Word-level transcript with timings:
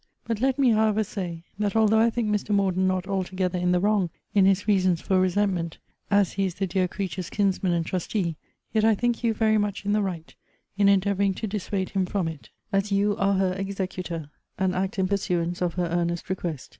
But 0.25 0.41
let 0.41 0.57
me, 0.57 0.71
however, 0.71 1.03
say, 1.03 1.43
that 1.59 1.75
although 1.75 1.99
I 1.99 2.09
think 2.09 2.27
Mr. 2.27 2.49
Morden 2.55 2.87
not 2.87 3.05
altogether 3.05 3.59
in 3.59 3.71
the 3.71 3.79
wrong 3.79 4.09
in 4.33 4.45
his 4.45 4.67
reasons 4.67 4.99
for 4.99 5.19
resentment, 5.21 5.77
as 6.09 6.31
he 6.33 6.45
is 6.47 6.55
the 6.55 6.65
dear 6.65 6.87
creature's 6.87 7.29
kinsman 7.29 7.71
and 7.71 7.85
trustee, 7.85 8.35
yet 8.73 8.83
I 8.83 8.95
think 8.95 9.23
you 9.23 9.35
very 9.35 9.59
much 9.59 9.85
in 9.85 9.91
the 9.93 10.01
right 10.01 10.33
in 10.75 10.89
endeavouring 10.89 11.35
to 11.35 11.45
dissuade 11.45 11.89
him 11.89 12.07
from 12.07 12.27
it, 12.27 12.49
as 12.73 12.91
you 12.91 13.15
are 13.17 13.35
her 13.35 13.53
executor, 13.53 14.31
and 14.57 14.73
act 14.73 14.97
in 14.97 15.07
pursuance 15.07 15.61
of 15.61 15.75
her 15.75 15.85
earnest 15.85 16.31
request. 16.31 16.69